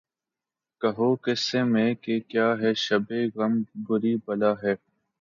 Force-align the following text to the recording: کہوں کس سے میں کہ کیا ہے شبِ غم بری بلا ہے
کہوں 0.81 1.15
کس 1.23 1.39
سے 1.49 1.63
میں 1.63 1.93
کہ 2.03 2.19
کیا 2.29 2.47
ہے 2.61 2.73
شبِ 2.77 3.09
غم 3.35 3.53
بری 3.85 4.15
بلا 4.25 4.51
ہے 4.63 4.73